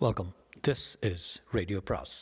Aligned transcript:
Welcome 0.00 0.30
this 0.68 0.82
is 1.00 1.40
radio 1.52 1.78
பிராஸ் 1.84 2.14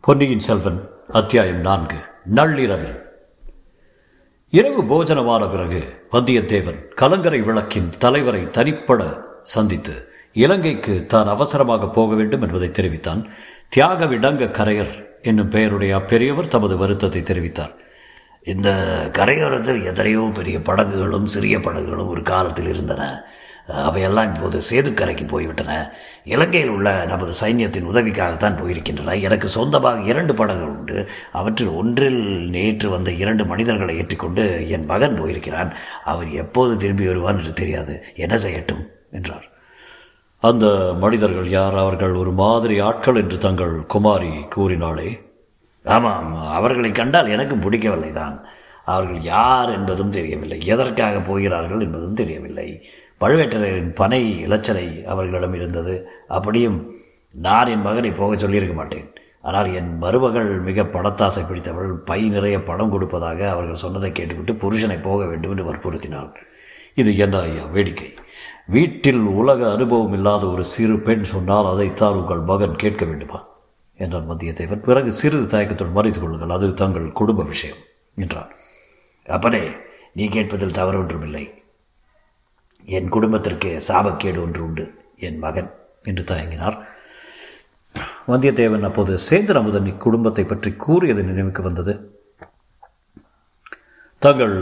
பொன்னியின் 0.00 0.44
செல்வன் 0.48 0.80
அத்தியாயம் 1.08 1.60
நான்கு 1.60 1.96
நள்ளிரவில். 2.24 2.98
இரவு 4.50 4.82
போஜனமான 4.82 5.50
பிறகு 5.50 5.82
வந்தியத்தேவன் 6.12 6.88
கலங்கரை 6.94 7.40
விளக்கின் 7.40 7.90
தலைவரை 7.98 8.50
தனிப்பட 8.50 9.10
சந்தித்து 9.42 10.12
இலங்கைக்கு 10.32 11.06
தான் 11.06 11.26
அவசரமாக 11.26 11.88
போக 11.88 12.14
வேண்டும் 12.14 12.42
என்பதை 12.42 12.70
தெரிவித்தான். 12.70 13.28
தியாக 13.68 14.06
விடங்க 14.06 14.54
கரையர் 14.60 15.22
என்னும் 15.22 15.48
பெயருடைய 15.48 15.96
அப்பெரியவர் 15.96 16.48
தமது 16.48 16.76
வருத்தத்தை 16.76 17.22
தெரிவித்தார். 17.22 17.74
இந்த 18.48 18.70
கரையோரத்தில் 19.12 19.84
எத்தனையோ 19.84 20.30
பெரிய 20.34 20.58
படகுகளும் 20.58 21.26
சிறிய 21.26 21.60
படகுகளும் 21.60 22.08
ஒரு 22.08 22.22
காலத்தில் 22.22 22.68
இருந்தன. 22.68 23.24
அவையெல்லாம் 23.66 24.34
இப்போது 24.34 24.60
சேதுக்கரைக்கு 24.70 25.28
போய்விட்டன. 25.28 25.92
இலங்கையில் 26.24 26.68
உள்ள 26.68 27.04
நமது 27.04 27.32
சைன்யத்தின் 27.40 27.88
உதவிக்காகத்தான் 27.92 28.60
போயிருக்கின்றன. 28.60 29.22
எனக்கு 29.22 29.48
சொந்தமாக 29.48 30.00
இரண்டு 30.00 30.34
படகுகள் 30.34 30.68
உண்டு. 30.68 31.08
அவற்றில் 31.32 31.68
ஒன்றில் 31.68 32.48
நேற்று 32.48 32.90
வந்த 32.90 33.12
இரண்டு 33.12 33.44
மனிதர்களை 33.44 33.96
ஏற்றிக்கொண்டு 33.96 34.68
என் 34.68 34.84
மகன் 34.84 35.20
போயிருக்கிறான். 35.20 35.74
அவர் 36.04 36.30
எப்போது 36.30 36.76
திரும்பி 36.76 37.06
வருவான் 37.06 37.38
என்று 37.38 37.52
தெரியாது. 37.52 38.04
என்ன 38.16 38.36
செய்யட்டும்? 38.36 38.84
என்றார். 39.10 39.48
அந்த 40.40 40.94
மனிதர்கள் 41.00 41.48
யார்? 41.48 41.76
அவர்கள் 41.76 42.12
ஒரு 42.12 42.32
மாதிரி 42.32 42.78
ஆட்கள் 42.78 43.14
என்று 43.14 43.38
தங்கள் 43.38 43.74
குமாரி 43.86 44.30
கூறினாளே. 44.56 45.26
ஆமாம் 45.94 46.30
அவர்களை 46.50 46.92
கண்டால் 46.92 47.26
எனக்கும் 47.26 47.60
பிடிக்கவில்லை 47.60 48.12
தான். 48.12 48.36
அவர்கள் 48.84 49.20
யார் 49.22 49.70
என்பதும் 49.70 50.10
தெரியவில்லை. 50.10 50.58
எதற்காக 50.66 51.20
போகிறார்கள் 51.20 51.80
என்பதும் 51.80 52.14
தெரியவில்லை. 52.14 52.68
பழுவேட்டரையரின் 53.20 53.94
பனை 53.94 54.46
இலச்சனை 54.46 55.04
அவர்களிடம் 55.04 55.54
இருந்தது. 55.54 55.94
அப்படியும் 56.28 56.78
நான் 57.34 57.66
என் 57.66 57.82
மகனை 57.82 58.10
போக 58.10 58.36
சொல்லியிருக்க 58.36 58.74
மாட்டேன். 58.74 59.08
ஆனால் 59.40 59.74
என் 59.74 59.98
மருமகள் 59.98 60.50
மிக 60.60 60.82
படத்தாசை 60.82 61.42
பிடித்தவள். 61.46 61.90
பை 62.04 62.20
நிறைய 62.28 62.62
பணம் 62.62 62.90
கொடுப்பதாக 62.90 63.50
அவர்கள் 63.50 63.82
சொன்னதை 63.84 64.12
கேட்டுவிட்டு 64.12 64.52
புருஷனை 64.52 65.02
போக 65.02 65.26
வேண்டும் 65.26 65.50
என்று 65.50 65.68
வற்புறுத்தினாள். 65.72 66.30
இது 66.94 67.16
என்ன 67.16 67.40
ஐயா 67.40 67.64
வேடிக்கை? 67.64 68.10
வீட்டில் 68.66 69.22
உலக 69.40 69.72
அனுபவம் 69.72 70.12
இல்லாத 70.12 70.46
ஒரு 70.46 70.64
சிறு 70.64 70.98
பெண் 70.98 71.22
சொன்னால் 71.22 71.66
அதைத்தான் 71.66 72.12
உங்கள் 72.12 72.38
மகன் 72.38 72.76
கேட்க 72.76 73.04
வேண்டுமா? 73.04 73.38
என்றான் 74.04 74.28
வந்தியத்தேவன் 74.30 74.84
பிறகு 74.88 75.10
சிறிது 75.20 75.46
தயக்கத்துடன் 75.52 75.96
மறைத்து 75.96 76.20
கொள்ளுங்கள். 76.20 76.54
அது 76.56 76.66
தங்கள் 76.80 77.06
குடும்ப 77.20 77.44
விஷயம் 77.52 77.80
என்றான். 78.16 78.50
அப்பனே 79.26 79.62
நீ 80.18 80.26
கேட்பதில் 80.34 80.76
தவறு 80.78 80.98
ஒன்றுமில்லை. 80.98 81.44
என் 82.96 83.08
குடும்பத்திற்கு 83.14 83.70
சாபக்கேடு 83.88 84.38
ஒன்று 84.44 84.60
உண்டு. 84.66 84.84
என் 85.26 85.40
மகன் 85.44 85.70
என்று 86.02 86.22
தயங்கினார். 86.30 86.76
வந்தியத்தேவன் 88.30 88.86
அப்போது 88.88 89.12
சேந்திர 89.28 89.58
அமுதன் 89.60 89.90
இக்குடும்பத்தை 89.92 90.44
பற்றி 90.46 90.70
கூறியது 90.84 91.22
நினைவுக்கு 91.22 91.62
வந்தது. 91.62 91.94
தங்கள் 94.22 94.54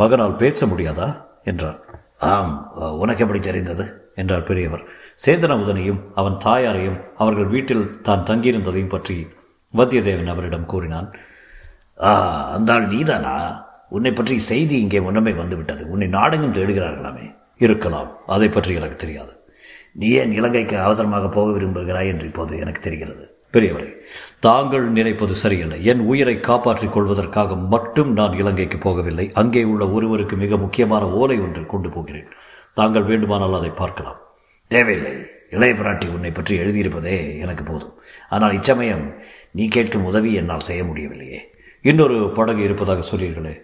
மகனால் 0.00 0.40
பேச 0.42 0.66
முடியாதா 0.66 1.08
என்றார் 1.50 1.78
ஆம் 2.30 2.54
உனக்கு 3.02 3.22
எப்படி 3.24 3.40
தெரிந்தது? 3.40 3.84
என்றார் 4.22 4.48
பெரியவர். 4.50 4.84
சேந்தன் 5.24 5.60
முதனையும் 5.62 6.00
அவன் 6.20 6.36
தாயாரையும் 6.44 7.00
அவர்கள் 7.22 7.52
வீட்டில் 7.54 7.84
தான் 8.02 8.26
தங்கியிருந்ததையும் 8.30 8.94
பற்றி 8.94 9.16
வத்தியத்தேவன் 9.74 10.32
அவரிடம் 10.34 10.70
கூறினான். 10.72 11.08
ஆ 12.08 12.12
அந்த 12.56 12.72
ஆள் 12.72 12.92
நீதானா? 12.94 13.34
உன்னை 13.96 14.12
பற்றி 14.12 14.36
செய்தி 14.50 14.76
இங்கே 14.84 15.00
முன்னமே 15.00 15.32
வந்துவிட்டது. 15.32 15.82
உன்னை 15.92 16.08
நாடெங்கும் 16.16 16.56
தேடுகிறார்களாமே. 16.58 17.26
இருக்கலாம். 17.66 18.10
அதை 18.34 18.48
பற்றி 18.48 18.78
எனக்கு 18.80 18.96
தெரியாது. 18.96 19.32
நீ 20.00 20.08
ஏன் 20.20 20.32
இலங்கைக்கு 20.32 20.76
அவசரமாக 20.86 21.28
போக 21.36 21.46
விரும்புகிறாய் 21.56 22.10
என்று 22.12 22.26
இப்போது 22.30 22.58
எனக்கு 22.64 22.80
தெரிகிறது. 22.86 23.24
பெரியவரே 23.54 23.88
தாங்கள் 24.46 24.84
நினைப்பது 24.98 25.34
சரியில்லை. 25.34 25.78
என் 25.90 26.02
உயிரை 26.10 26.34
காப்பாற்றிக் 26.48 26.92
கொள்வதற்காக 26.94 27.56
மட்டும் 27.72 28.10
நான் 28.18 28.36
இலங்கைக்கு 28.42 28.78
போகவில்லை. 28.84 29.26
அங்கே 29.40 29.62
உள்ள 29.72 29.84
ஒருவருக்கு 29.96 30.36
மிக 30.36 30.56
முக்கியமான 30.64 31.04
ஓலை 31.20 31.38
ஒன்று 31.46 31.62
கொண்டு 31.72 31.90
போகிறேன். 31.90 32.28
தாங்கள் 32.72 33.02
வேண்டுமானால் 33.02 33.54
அதை 33.54 33.70
பார்க்கலாம். 33.70 34.18
தேவையில்லை. 34.68 35.14
இளைய 35.50 35.74
பிராட்டி 35.74 36.12
உன்னை 36.12 36.30
பற்றி 36.30 36.58
எழுதியிருப்பதே 36.58 37.38
எனக்கு 37.38 37.64
போதும். 37.64 37.94
ஆனால் 38.28 38.52
இச்சமயம் 38.52 39.14
நீ 39.52 39.68
கேட்கும் 39.68 40.04
உதவி 40.04 40.34
என்னால் 40.34 40.60
செய்ய 40.60 40.84
முடியவில்லையே. 40.84 41.40
இன்னொரு 41.82 42.32
படகு 42.36 42.62
இருப்பதாக 42.62 43.16
சொல்லியிருக்களே 43.16 43.54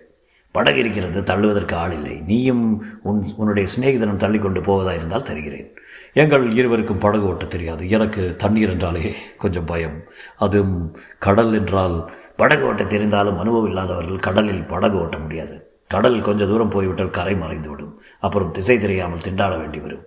படகு 0.52 0.78
இருக்கிறது 0.78 1.22
தள்ளுவதற்கு 1.22 1.74
ஆள் 1.74 1.92
இல்லை. 1.92 2.20
நீயும் 2.20 2.64
உன் 3.02 3.34
உன்னுடைய 3.36 3.68
சிநேகிதனும் 3.74 4.16
தள்ளி 4.16 4.38
கொண்டு 4.38 4.60
போவதாக 4.60 4.96
இருந்தால் 4.96 5.22
தருகிறேன். 5.22 5.68
எங்கள் 6.14 6.50
இருவருக்கும் 6.50 6.98
படகு 6.98 7.26
ஓட்ட 7.26 7.44
தெரியாது. 7.44 7.90
எனக்கு 7.90 8.36
தண்ணீர் 8.36 8.70
என்றாலே 8.70 9.14
கொஞ்சம் 9.36 9.64
பயம். 9.64 9.98
அதுவும் 10.36 10.96
கடல் 11.18 11.54
என்றால் 11.54 12.10
படகு 12.36 12.64
ஓட்ட 12.66 12.84
தெரிந்தாலும் 12.84 13.38
அனுபவம் 13.38 13.66
இல்லாதவர்கள் 13.66 14.18
கடலில் 14.18 14.64
படகு 14.64 14.98
ஓட்ட 15.00 15.18
முடியாது. 15.18 15.56
கடல் 15.94 16.18
கொஞ்ச 16.28 16.46
தூரம் 16.50 16.72
போய்விட்டால் 16.74 17.16
கரை 17.18 17.34
மறைந்துவிடும். 17.42 17.92
அப்புறம் 18.26 18.52
திசை 18.56 18.76
தெரியாமல் 18.84 19.24
திண்டாட 19.26 19.54
வேண்டி 19.60 19.80
வரும். 19.84 20.04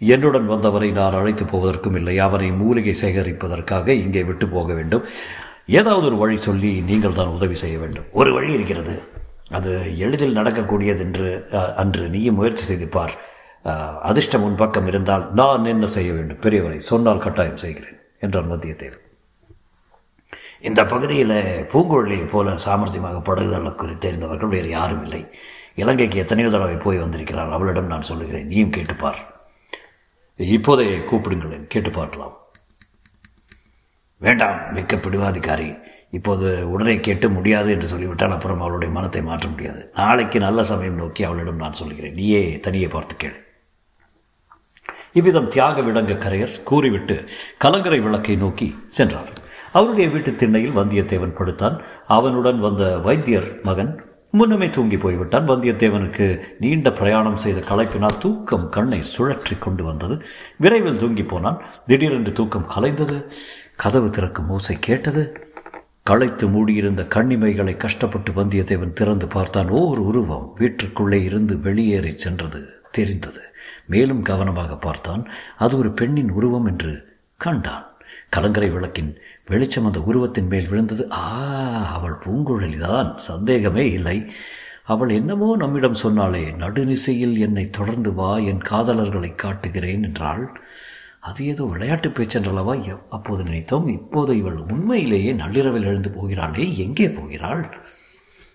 என்னுடன் 0.00 0.46
வந்தவரை 0.52 0.88
நான் 0.98 1.18
அழைத்து 1.18 1.44
போவதற்கும் 1.52 1.96
இல்லை. 2.00 2.14
அவனை 2.26 2.48
மூலிகை 2.62 2.94
சேகரிப்பதற்காக 3.02 3.86
இங்கே 4.04 4.22
விட்டு 4.30 4.48
போக 4.56 4.68
வேண்டும். 4.78 5.04
ஏதாவது 5.78 6.06
ஒரு 6.10 6.18
வழி 6.22 6.36
சொல்லி 6.48 6.72
நீங்கள் 6.90 7.18
தான் 7.20 7.34
உதவி 7.36 7.56
செய்ய 7.62 7.76
வேண்டும். 7.84 8.08
ஒரு 8.20 8.32
வழி 8.36 8.50
இருக்கிறது. 8.58 8.96
அது 9.56 9.72
எளிதில் 10.04 10.36
நடக்கக்கூடியது 10.38 11.02
என்று 11.06 11.28
அன்று 11.82 12.04
நீயும் 12.14 12.38
முயற்சி 12.40 12.64
செய்து 12.70 12.88
பார் 12.96 13.14
அதிர்ஷ்டம் 14.10 14.44
உன் 14.46 14.60
பக்கம் 14.62 14.88
இருந்தால் 14.90 15.24
நான் 15.40 15.70
என்ன 15.72 15.86
செய்ய 15.96 16.10
வேண்டும்? 16.16 16.42
பெரியவரை 16.44 16.78
சொன்னால் 16.90 17.24
கட்டாயம் 17.24 17.62
செய்கிறேன் 17.64 17.98
என்றான் 18.26 18.52
வந்தியத்தேவன் 18.52 19.05
இந்த 20.68 20.80
பகுதியில் 20.92 21.36
பூங்குழலியை 21.72 22.26
போல 22.32 22.54
சாமர்த்தியமாக 22.64 23.18
படகுதலுக்கு 23.28 23.96
தெரிந்தவர்கள் 24.04 24.54
வேறு 24.54 24.68
யாரும் 24.78 25.04
இல்லை. 25.06 25.22
இலங்கைக்கு 25.82 26.18
எத்தனையோ 26.22 26.48
தடவை 26.54 26.76
போய் 26.84 27.02
வந்திருக்கிறார். 27.02 27.54
அவளிடம் 27.56 27.92
நான் 27.92 28.08
சொல்லுகிறேன். 28.10 28.48
நீயும் 28.52 28.74
கேட்டுப்பார். 28.76 29.20
இப்போதே 30.56 30.86
கூப்பிடுங்களேன் 31.10 31.66
கேட்டு 31.74 31.90
பார்க்கலாம். 31.98 32.34
வேண்டாம் 34.26 34.58
மிக்க 34.76 34.96
பிடிவாதிக்காரி 34.96 35.68
இப்போது 36.16 36.48
உடனே 36.72 36.94
கேட்டு 37.06 37.26
முடியாது 37.36 37.68
என்று 37.74 37.86
சொல்லிவிட்டால் 37.92 38.34
அப்புறம் 38.36 38.60
அவளுடைய 38.60 38.90
மனத்தை 38.96 39.22
மாற்ற 39.22 39.46
முடியாது. 39.54 39.80
நாளைக்கு 40.00 40.38
நல்ல 40.46 40.60
சமயம் 40.70 41.00
நோக்கி 41.02 41.22
அவளிடம் 41.28 41.62
நான் 41.64 41.80
சொல்கிறேன் 41.80 42.16
நீயே 42.20 42.42
தனியே 42.66 42.88
பார்த்து 42.94 43.16
கேள். 43.16 43.38
இவ்விதம் 45.18 45.50
தியாக 45.54 45.82
விடங்க 45.82 46.14
கரையர் 46.22 46.62
கூறிவிட்டு 46.70 47.16
கலங்கரை 47.64 48.00
விளக்கை 48.06 48.36
நோக்கி 48.44 48.68
சென்றார். 48.98 49.32
அவருடைய 49.76 50.06
வீட்டு 50.10 50.30
திண்ணையில் 50.34 50.76
வந்தியத்தேவன் 50.80 51.38
படுத்தான். 51.38 51.76
அவனுடன் 52.16 52.60
வந்த 52.66 52.84
வைத்தியர் 53.06 53.48
மகன் 53.62 53.92
முன்னமே 54.30 54.68
தூங்கி 54.70 54.96
போய்விட்டான். 54.96 55.48
வந்தியத்தேவனுக்கு 55.50 56.26
நீண்ட 56.60 56.88
பிரயாணம் 56.92 57.42
செய்த 57.44 57.60
களைப்பினால் 57.68 58.20
தூக்கம் 58.20 58.66
கண்ணை 58.68 59.00
சுழற்றி 59.12 59.54
கொண்டு 59.58 59.82
வந்தது. 59.84 60.14
விரைவில் 60.56 61.00
தூங்கி 61.02 61.24
போனான். 61.32 61.58
திடீரென்று 61.86 62.32
தூக்கம் 62.32 62.70
கலைந்தது. 62.74 63.18
கதவு 63.76 64.08
திறக்கும் 64.10 64.50
ஓசை 64.56 64.76
கேட்டது. 64.88 65.22
களைத்து 66.02 66.46
மூடியிருந்த 66.48 67.02
கண்ணிமைகளை 67.14 67.76
கஷ்டப்பட்டு 67.76 68.32
வந்தியத்தேவன் 68.32 68.98
திறந்து 69.00 69.26
பார்த்தான். 69.26 69.70
ஓர் 69.80 70.00
உருவம் 70.08 70.46
வீட்டிற்குள்ளே 70.58 71.20
இருந்து 71.28 71.54
வெளியேறி 71.66 72.12
சென்றது 72.24 72.60
தெரிந்தது. 72.90 73.42
மேலும் 73.86 74.22
கவனமாக 74.22 74.76
பார்த்தான். 74.76 75.24
அது 75.64 75.74
ஒரு 75.78 75.90
பெண்ணின் 75.90 76.32
உருவம் 76.38 76.66
என்று 76.66 76.92
கண்டான். 77.44 77.86
கலங்கரை 78.34 78.68
விளக்கின் 78.70 79.10
வெளிச்சம் 79.48 79.84
அந்த 79.84 79.98
உருவத்தின் 79.98 80.46
மேல் 80.46 80.68
விழுந்தது. 80.68 81.12
ஆ 81.12 81.24
அவள் 81.94 82.16
பூங்குழலிதான். 82.24 83.16
சந்தேகமே 83.16 83.90
இல்லை. 83.90 84.32
அவள் 84.84 85.08
என்னமோ 85.08 85.56
நம்மிடம் 85.56 86.00
சொன்னாளே 86.02 86.42
நடுநிசையில் 86.58 87.38
என்னை 87.38 87.70
தொடர்ந்து 87.70 88.14
வா 88.14 88.38
என் 88.38 88.62
காதலர்களை 88.70 89.34
காட்டுகிறேன் 89.34 90.02
என்றாள். 90.02 90.60
அது 91.20 91.46
ஏதோ 91.46 91.64
விளையாட்டு 91.64 92.08
பேச்சென்றளவா 92.08 92.98
அப்போது 93.08 93.42
நினைத்தோம் 93.42 93.88
இப்போது 93.88 94.36
இவள் 94.36 94.56
உண்மையிலேயே 94.56 95.32
நள்ளிரவில் 95.32 95.84
எழுந்து 95.84 96.10
போகிறாளே. 96.10 96.76
எங்கே 96.76 97.10
போகிறாள்? 97.10 97.64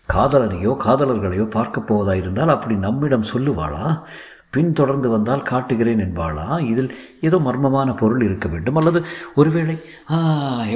காதலனையோ 0.09 0.75
காதலர்களையோ 0.85 1.43
பார்க்கப் 1.43 1.93
போவதாயிருந்தால் 1.93 2.47
அப்படி 2.47 2.75
நம்மிடம் 2.75 3.29
சொல்லுவாளா? 3.33 4.01
பின் 4.55 4.71
தொடர்ந்து 4.79 5.07
வந்தால் 5.13 5.45
காட்டுகிறேன் 5.49 6.01
என்பாளா? 6.05 6.45
இதில் 6.71 6.89
ஏதோ 7.27 7.37
மர்மமான 7.45 7.89
பொருள் 8.01 8.23
இருக்க 8.27 8.47
வேண்டும். 8.53 8.77
அல்லது 8.79 8.99
ஒருவேளை 9.39 9.75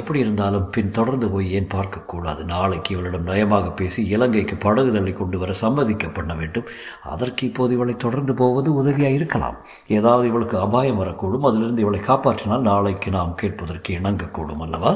எப்படி 0.00 0.18
இருந்தாலும் 0.24 0.66
பின் 0.74 0.94
தொடர்ந்து 0.98 1.26
போய் 1.34 1.52
ஏன் 1.58 1.68
பார்க்கக்கூடாது? 1.74 2.42
நாளைக்கு 2.52 2.94
இவளிடம் 2.94 3.28
நயமாக 3.30 3.66
பேசி 3.80 4.02
இலங்கைக்கு 4.14 4.56
படகுதலை 4.64 5.12
கொண்டு 5.20 5.38
வர 5.42 5.52
சம்மதிக்க 5.64 6.08
பண்ண 6.18 6.34
வேண்டும். 6.40 6.70
அதற்கு 7.14 7.44
இப்போது 7.50 7.74
இவளை 7.78 7.96
தொடர்ந்து 8.06 8.34
போவது 8.42 8.70
உதவியாக 8.82 9.18
இருக்கலாம். 9.18 9.58
ஏதாவது 9.98 10.26
இவளுக்கு 10.32 10.58
அபாயம் 10.66 11.02
வரக்கூடும். 11.02 11.46
அதிலிருந்து 11.50 11.84
இவளை 11.86 12.02
காப்பாற்றினால் 12.10 12.68
நாளைக்கு 12.70 13.10
நாம் 13.18 13.38
கேட்பதற்கு 13.42 13.98
இணங்கக்கூடும் 14.00 14.64
அல்லவா? 14.68 14.94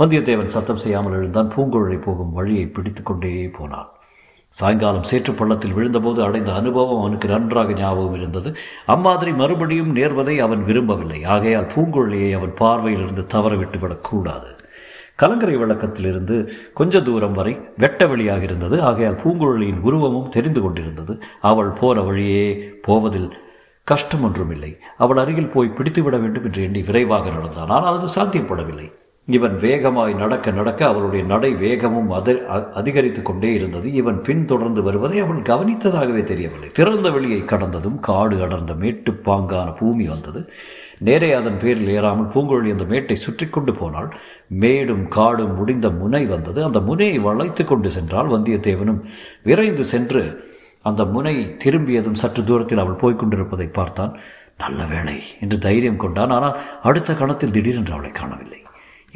வந்தியத்தேவன் 0.00 0.54
சத்தம் 0.56 0.82
செய்யாமல் 0.84 1.18
எழுந்தான். 1.20 1.52
பூங்குழலி 1.56 2.00
போகும் 2.08 2.34
வழியை 2.38 2.66
பிடித்து 2.78 3.02
கொண்டே 3.02 3.34
போனான் 3.58 3.90
சாயங்காலம் 4.52 5.02
சேற்று 5.02 5.32
பள்ளத்தில் 5.32 5.74
விழுந்தபோது 5.76 6.20
அடைந்த 6.22 6.50
அனுபவம் 6.52 7.00
அவனுக்கு 7.00 7.28
நன்றாக 7.28 7.72
ஞாபகம் 7.72 8.14
இருந்தது. 8.14 8.50
அம்மாதிரி 8.86 9.32
மறுபடியும் 9.32 9.96
நேர்வதை 9.96 10.36
அவன் 10.38 10.62
விரும்பவில்லை. 10.64 11.24
ஆகையால் 11.24 11.72
பூங்குழலியை 11.74 12.30
அவன் 12.38 12.54
பார்வையிலிருந்து 12.60 13.24
தவற 13.26 13.54
விட்டுவிடக்கூடாது 13.54 14.50
கலங்கரை 15.16 15.56
விளக்கத்திலிருந்து 15.56 16.36
கொஞ்ச 16.74 17.00
தூரம் 17.00 17.32
வரை 17.32 17.52
வெட்ட 17.76 18.06
வெளியாக 18.06 18.42
இருந்தது. 18.42 18.76
ஆகையால் 18.82 19.20
பூங்குழலியின் 19.24 19.80
உருவமும் 19.80 20.28
தெரிந்து 20.28 20.60
கொண்டிருந்தது. 20.60 21.14
அவள் 21.40 21.70
போன 21.80 22.00
வழியே 22.00 22.46
போவதில் 22.82 23.30
கஷ்டம் 23.84 24.24
ஒன்றுமில்லை 24.24 24.70
அவள் 24.98 25.20
அருகில் 25.22 25.52
போய் 25.54 25.76
பிடித்துவிட 25.78 26.16
வேண்டும் 26.20 26.44
என்று 26.44 26.62
எண்ணி 26.62 26.80
விரைவாக 26.82 27.30
நடந்தான். 27.30 27.72
ஆனால் 27.76 27.98
அது 27.98 28.08
சாத்தியப்படவில்லை. 28.16 28.88
இவன் 29.28 29.54
வேகமாய் 29.64 30.12
நடக்க 30.14 30.50
நடக்க 30.50 30.80
அவளுடைய 30.86 31.22
நடை 31.30 31.50
வேகமும் 31.62 32.10
அதி 32.18 32.32
அதிகரித்து 32.80 33.20
கொண்டே 33.22 33.50
இருந்தது. 33.54 33.86
இவன் 34.00 34.18
பின்தொடர்ந்து 34.26 34.82
வருவதை 34.82 35.18
அவன் 35.24 35.40
கவனித்ததாகவே 35.48 36.22
தெரியவில்லை. 36.24 36.68
திறந்த 36.78 37.10
வெளியை 37.10 37.40
கடந்ததும் 37.44 37.98
காடு 38.08 38.36
அடர்ந்த 38.46 38.74
மேட்டுப்பாங்கான 38.82 39.68
பூமி 39.80 40.04
வந்தது. 40.12 40.42
நேரே 41.06 41.30
அதன் 41.32 41.58
பேரில் 41.62 41.90
ஏறாமல் 41.94 42.30
பூங்குழலி 42.34 42.70
அந்த 42.74 42.84
மேட்டை 42.92 43.16
சுற்றி 43.24 43.46
கொண்டு 43.46 43.72
போனாள். 43.72 44.10
மேடும் 44.62 45.04
காடும் 45.16 45.54
முடிந்த 45.54 45.86
முனை 46.00 46.22
வந்தது. 46.26 46.60
அந்த 46.64 46.80
முனையை 46.80 47.18
வளைத்து 47.26 47.64
கொண்டு 47.64 47.90
சென்றால் 47.96 48.32
வந்தியத்தேவனும். 48.34 49.00
விரைந்து 49.48 49.86
சென்று 49.92 50.22
அந்த 50.84 51.04
முனை 51.14 51.34
திரும்பியதும் 51.64 52.20
சற்று 52.22 52.42
தூரத்தில் 52.44 52.82
அவள் 52.84 53.00
போய்கொண்டிருப்பதை 53.02 53.68
பார்த்தான். 53.78 54.14
நல்ல 54.62 54.80
வேளை 54.92 55.16
என்று 55.40 55.58
தைரியம் 55.66 56.02
கொண்டான். 56.04 56.34
ஆனால் 56.36 56.58
அடுத்த 56.82 57.18
கணத்தில் 57.22 57.54
திடீரென்று 57.56 57.94
அவளை 57.96 58.12
காணவில்லை. 58.20 58.60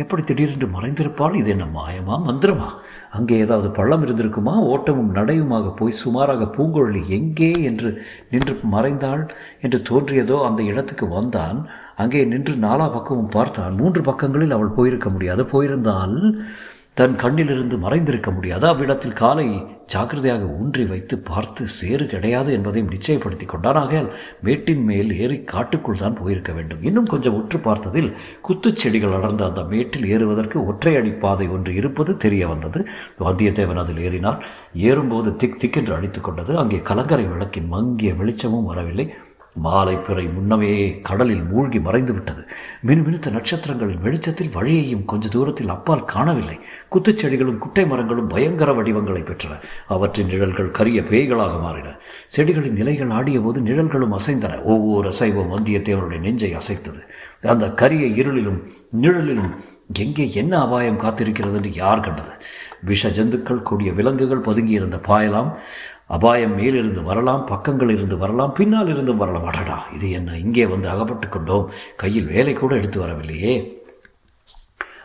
எப்படி 0.02 0.22
திடீரென்று 0.22 0.66
மறைந்திருப்பாள்? 0.76 1.34
இது 1.40 1.50
என்ன 1.50 1.66
மாயமா 1.76 2.16
மந்திரமா? 2.28 2.68
அங்கே 3.16 3.36
ஏதாவது 3.44 3.68
பள்ளம் 3.78 4.02
இருந்திருக்குமா? 4.06 4.54
ஓட்டமும் 4.72 5.14
நடையுமாக 5.14 5.72
போய் 5.78 6.00
சுமாராக 6.00 6.48
பூங்குழலி 6.56 7.02
எங்கே 7.18 7.52
என்று 7.68 7.90
நின்று 8.32 8.54
மறைந்தாள் 8.74 9.24
என்று 9.64 9.78
தோன்றியதோ 9.90 10.36
அந்த 10.48 10.62
இடத்துக்கு 10.72 11.08
வந்தான். 11.18 11.60
அங்கே 12.02 12.20
நின்று 12.32 12.54
நாலா 12.66 12.86
பக்கமும் 12.92 13.34
பார்த்தான். 13.36 13.74
மூன்று 13.80 14.02
பக்கங்களில் 14.02 14.56
அவள் 14.58 14.76
போயிருக்க 14.78 15.08
முடியாது. 15.10 15.44
போயிருந்தால் 15.54 16.16
தன் 16.96 17.14
கண்ணிலிருந்து 17.16 17.76
மறைந்திருக்க 17.82 18.30
முடியாது. 18.34 18.64
அவ்விடத்தில் 18.66 19.18
காலை 19.20 19.44
ஜாக்கிரதையாக 19.92 20.44
ஊன்றி 20.60 20.84
வைத்து 20.84 21.18
பார்த்து 21.18 21.68
சேறு 21.68 22.04
கிடையாது 22.06 22.50
என்பதையும் 22.52 22.90
நிச்சயப்படுத்தி 22.90 23.46
கொண்டான். 23.46 23.74
ஆகையால் 23.74 24.10
மேட்டின் 24.46 24.84
மேல் 24.84 25.10
ஏறி 25.18 25.38
காட்டுக்குள் 25.52 26.02
தான் 26.02 26.18
போயிருக்க 26.20 26.52
வேண்டும். 26.52 26.82
இன்னும் 26.82 27.06
கொஞ்சம் 27.06 27.36
உற்று 27.40 27.58
பார்த்ததில் 27.58 28.10
குத்துச் 28.48 28.82
செடிகள் 28.82 29.16
அடர்ந்த 29.18 29.44
அந்த 29.44 29.62
மேட்டில் 29.62 30.06
ஏறுவதற்கு 30.14 30.58
ஒற்றையடி 30.72 31.18
பாதை 31.18 31.48
ஒன்று 31.48 31.74
இருப்பது 31.74 32.14
தெரிய 32.16 32.48
வந்தது. 32.48 32.82
வந்தியத்தேவன் 33.20 33.82
அதில் 33.84 34.04
ஏறினார் 34.08 34.42
ஏறும்போது 34.90 35.36
திக் 35.36 35.58
திக்கென்று 35.64 35.94
அடித்து 35.94 36.20
கொண்டது. 36.20 36.56
அங்கே 36.56 36.80
கலங்கரை 36.90 37.26
விளக்கின் 37.32 37.68
மங்கிய 37.68 38.12
வெளிச்சமும் 38.14 38.70
வரவில்லை. 38.72 39.08
மாலை 39.52 39.96
பிறை 39.96 40.26
முன்னமே 40.26 41.00
கடலில் 41.00 41.42
மூழ்கி 41.42 41.80
மறைந்து 41.80 42.12
விட்டது. 42.12 42.46
மினுமினுத்த 42.86 43.30
நட்சத்திரங்களின் 43.30 44.00
வெளிச்சத்தில் 44.00 44.50
வழியையும் 44.54 45.04
கொஞ்ச 45.04 45.28
தூரத்தில் 45.28 45.68
அப்பால் 45.68 46.04
காணவில்லை. 46.04 46.60
குத்துச்செடிகளும் 46.92 47.58
குட்டை 47.58 47.86
மரங்களும் 47.86 48.26
பயங்கர 48.26 48.72
வடிவங்களை 48.72 49.22
பெற்றன. 49.22 49.60
அவற்றின் 49.88 50.26
நிழல்கள் 50.26 50.70
கரிய 50.70 51.00
பேய்களாக 51.00 51.60
மாறின. 51.60 51.98
செடிகளின் 52.36 52.72
நிலைகள் 52.72 53.10
ஆடிய 53.10 53.40
போது 53.40 53.60
நிழல்களும் 53.60 54.12
அசைந்தன. 54.12 54.62
ஒவ்வொரு 54.62 55.08
அசைவும் 55.08 55.52
வந்தியத்தேவனுடைய 55.52 56.18
நெஞ்சை 56.18 56.54
அசைத்தது. 56.54 57.02
அந்த 57.42 57.70
கரிய 57.70 58.22
இருளிலும் 58.22 58.62
நிழலிலும் 59.02 59.54
எங்கே 59.98 60.32
என்ன 60.32 60.60
அபாயம் 60.60 61.00
காத்திருக்கிறது 61.00 61.52
என்று 61.52 61.72
யார் 61.72 62.00
கண்டது? 62.00 62.30
விஷ 62.82 63.08
ஜந்துக்கள் 63.08 63.62
கூடிய 63.62 63.92
விலங்குகள் 63.92 64.40
பதுங்கியிருந்த 64.40 65.00
பாயலாம். 65.08 65.54
அபாயம் 66.10 66.54
மேலிருந்து 66.54 67.02
வரலாம் 67.02 67.46
பக்கங்கள் 67.46 67.90
இருந்து 67.90 68.16
வரலாம் 68.16 68.52
பின்னால் 68.52 68.88
இருந்து 68.88 69.16
வரலாம். 69.16 69.44
அடடா 69.44 69.86
இது 69.94 70.10
என்ன? 70.10 70.38
இங்கே 70.38 70.66
வந்து 70.66 70.88
அகப்பட்டு 70.88 71.28
கொண்டோம். 71.28 71.70
கையில் 71.96 72.26
வேலை 72.26 72.52
கூட 72.52 72.76
எடுத்து 72.76 73.00
வரவில்லையே. 73.00 73.79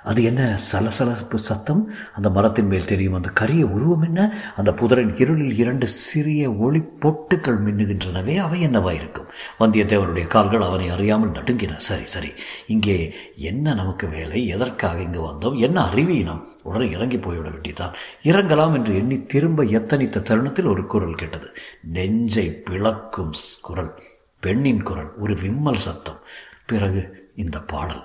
அது 0.05 0.23
என்ன 0.23 0.57
சலசலப்பு 0.57 1.37
சத்தம்? 1.37 1.81
அந்த 2.15 2.29
மரத்தின் 2.29 2.67
மேல் 2.67 2.85
தெரியும் 2.85 3.13
அந்த 3.13 3.29
கரிய 3.29 3.65
உருவம் 3.65 4.01
என்ன? 4.01 4.21
அந்த 4.57 4.71
புதரின் 4.71 5.15
இருளில் 5.15 5.57
இரண்டு 5.57 5.87
சிறிய 5.87 6.51
ஒளி 6.51 6.79
பொட்டுக்கள் 6.79 7.59
மின்னுகின்றனவே 7.65 8.35
அவை 8.37 8.67
என்னவாயிருக்கும்? 8.67 9.29
வந்தியத்தேவனுடைய 9.59 10.27
கால்கள் 10.27 10.61
அவனை 10.61 10.89
அறியாமல் 10.89 11.29
நடுங்கின. 11.29 11.75
சரி 11.75 12.05
சரி. 12.05 12.31
இங்கே 12.67 13.13
என்ன 13.35 13.73
நமக்கு 13.73 14.07
வேலை? 14.07 14.47
எதற்காக 14.47 15.01
இங்கு 15.01 15.21
வந்தோம்? 15.21 15.55
என்ன 15.55 15.83
அறிவீனம் 15.83 16.47
உடனே 16.63 16.89
இறங்கி 16.89 17.17
போய்விட 17.17 17.49
வேண்டியதான் 17.49 17.93
இறங்கலாம் 18.23 18.73
என்று 18.73 18.95
எண்ணி 18.95 19.25
திரும்ப 19.25 19.63
எத்தனித்த 19.63 20.21
தருணத்தில் 20.21 20.65
ஒரு 20.65 20.85
குரல் 20.85 21.15
கேட்டது. 21.15 21.47
நெஞ்சை 21.81 22.61
பிளக்கும் 22.65 23.33
குரல் 23.61 23.93
பெண்ணின் 24.39 24.83
குரல் 24.83 25.11
ஒரு 25.17 25.35
விம்மல் 25.35 25.85
சத்தம். 25.87 26.19
பிறகு 26.65 27.31
இந்த 27.35 27.59
பாடல். 27.59 28.03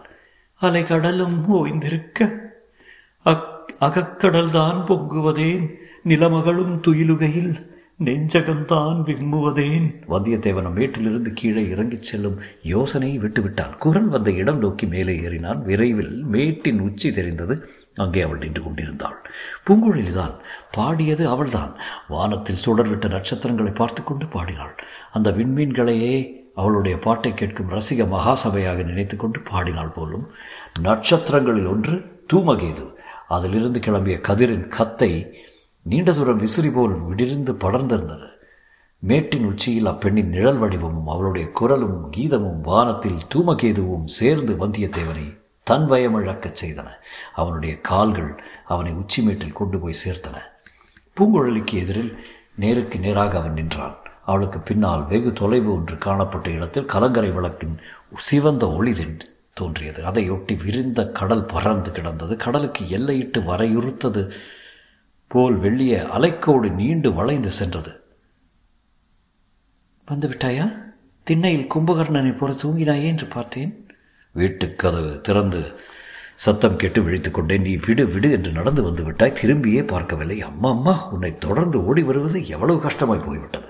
அலைகடலும் 0.61 1.37
ஓய்ந்திருக்க. 1.49 2.39
அக் 3.23 3.75
அகக்கடல்தான் 3.81 4.87
பொங்குவதேன் 4.87 5.75
நிலமகளும் 6.09 6.81
துயிலுகையில் 6.89 7.69
நெஞ்சகம்தான் 8.05 9.03
விம்முவதேன். 9.03 9.95
வந்தியத்தேவனும் 10.09 10.73
வீட்டிலிருந்து 10.73 11.33
கீழே 11.35 11.69
இறங்கிச் 11.69 12.03
செல்லும் 12.03 12.39
யோசனையை 12.63 13.19
விட்டுவிட்டான். 13.19 13.77
குரல் 13.79 14.09
வந்த 14.09 14.31
இடம் 14.31 14.59
நோக்கி 14.59 14.87
மேலே 14.87 15.19
ஏறினான். 15.19 15.63
விரைவில் 15.63 16.25
மேட்டின் 16.25 16.81
உச்சி 16.81 17.13
தெரிந்தது 17.13 17.69
அங்கே 17.95 18.21
அவள் 18.21 18.39
நின்று 18.39 18.63
கொண்டிருந்தாள். 18.63 19.17
பூங்குழலிதான் 19.67 20.35
பாடியது 20.73 21.29
அவள்தான். 21.29 21.75
வானத்தில் 22.09 22.63
சுடர்விட்ட 22.65 23.09
நட்சத்திரங்களை 23.09 23.73
பார்த்து 23.73 24.05
கொண்டு 24.05 24.27
பாடினாள். 24.27 24.75
அந்த 25.13 25.31
விண்மீன்களையே 25.31 26.40
அவளுடைய 26.55 26.99
பாட்டை 26.99 27.35
கேட்கும் 27.35 27.71
ரசிக 27.71 28.07
மகாசபையாக 28.09 28.85
நினைத்து 28.85 29.17
கொண்டு 29.17 29.41
பாடினாள் 29.41 29.93
போலும் 29.95 30.31
நட்சத்திரங்களில் 30.81 31.67
ஒன்று 31.67 32.23
தூமகேது. 32.33 32.93
அதிலிருந்து 33.29 33.79
கிளம்பிய 33.79 34.21
கதிரின் 34.21 34.69
கத்தை 34.69 35.39
நீண்ட 35.83 36.13
தூரம் 36.13 36.39
விசிறி 36.39 36.71
போல் 36.71 37.03
விடிருந்து 37.03 37.53
படர்ந்திருந்தது. 37.53 38.29
மேட்டின் 38.99 39.45
உச்சியில் 39.45 39.87
அப்பெண்ணின் 39.87 40.29
நிழல் 40.29 40.59
வடிவமும் 40.59 41.09
அவளுடைய 41.09 41.51
குரலும் 41.51 42.13
கீதமும் 42.17 42.61
வானத்தில் 42.61 43.21
தூமகேதுவும் 43.35 44.05
சேர்ந்து 44.05 44.53
வந்தியத்தேவனை 44.53 45.39
தன் 45.63 45.91
பயமிழக்கச் 45.91 46.57
செய்தன. 46.65 46.87
அவனுடைய 47.35 47.81
கால்கள் 47.81 48.43
அவனை 48.65 48.93
உச்சி 48.93 49.23
மேட்டில் 49.23 49.53
கொண்டு 49.53 49.79
போய் 49.79 50.01
சேர்த்தன. 50.05 50.37
பூங்குழலிக்கு 51.17 51.73
எதிரில் 51.73 52.19
நேருக்கு 52.55 52.99
நேராக 52.99 53.39
அவன் 53.39 53.53
நின்றான். 53.53 53.97
அவளுக்கு 54.31 54.59
பின்னால் 54.59 55.07
வெகு 55.07 55.33
தொலைவு 55.33 55.75
ஒன்று 55.75 55.99
காணப்பட்ட 55.99 56.51
இடத்தில் 56.51 56.85
கலங்கரை 56.85 57.31
விளக்கின் 57.31 57.79
சிவந்த 58.17 58.73
ஒளி 58.73 58.95
தோன்றியது. 59.53 60.03
அதையொட்டி 60.03 60.65
விரிந்த 60.65 61.09
கடல் 61.09 61.45
பறந்து 61.45 61.91
கிடந்தது. 61.91 62.37
கடலுக்கு 62.37 62.85
எல்லையிட்டு 62.85 63.39
வரையுறுத்தது 63.39 64.31
போல் 65.27 65.59
வெள்ளிய 65.61 66.07
அலைக்கோடு 66.19 66.71
நீண்டு 66.71 67.13
வளைந்து 67.13 67.51
சென்றது. 67.51 67.93
வந்து 70.07 70.29
விட்டாயா 70.29 70.77
திண்ணையில் 71.23 71.69
கும்பகர்ணனை 71.75 72.37
போல 72.37 72.53
தூங்கினாயே? 72.53 73.07
என்று 73.07 73.27
பார்த்தேன். 73.27 73.87
வீட்டுக்கதவு 74.37 75.21
திறந்து 75.21 75.81
சத்தம் 76.35 76.77
கேட்டு 76.77 77.03
விழித்துக் 77.03 77.35
கொண்டேன். 77.35 77.63
நீ 77.63 77.79
விடு 77.87 78.07
விடு 78.07 78.31
என்று 78.33 78.51
நடந்து 78.51 78.83
வந்து 78.83 79.03
விட்டாய். 79.05 79.33
திரும்பியே 79.43 79.87
பார்க்கவில்லை. 79.87 80.43
அம்மா 80.43 80.71
அம்மா 80.71 81.11
உன்னை 81.11 81.39
தொடர்ந்து 81.39 81.85
ஓடி 81.85 82.03
வருவது 82.03 82.47
எவ்வளவு 82.47 82.81
கஷ்டமாய் 82.81 83.27
போய்விட்டது. 83.27 83.67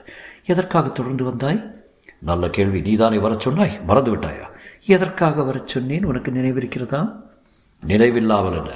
எதற்காக 0.47 0.89
தொடர்ந்து 0.89 1.25
வந்தாய்? 1.25 1.71
நல்ல 2.19 2.51
கேள்வி 2.51 2.81
நீதானே 2.81 3.19
வரச் 3.19 3.41
சொன்னாய்? 3.41 3.81
மறந்து 3.87 4.17
விட்டாயா 4.17 4.49
எதற்காக 4.85 5.43
வரச் 5.43 5.67
சொன்னேன்? 5.67 6.05
உனக்கு 6.05 6.31
நினைவிருக்கிறதா? 6.31 7.23
நினைவில்லாமல் 7.87 8.57
என்ன? 8.57 8.71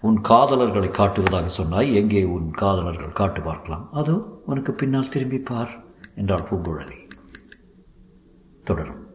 உன் 0.00 0.20
காதலர்களை 0.20 0.88
காட்டுவதாக 0.88 1.44
சொன்னாய். 1.44 1.94
எங்கே 1.94 2.24
உன் 2.24 2.50
காதலர்கள் 2.50 3.12
காட்டு 3.12 3.40
பார்க்கலாம். 3.40 3.88
அதோ 3.92 4.42
உனக்கு 4.46 4.72
பின்னால் 4.72 5.08
திரும்பி 5.08 5.38
பார் 5.38 5.84
என்றாள் 6.14 6.46
பூங்குழலி. 6.50 7.10
தொடரும். 8.64 9.06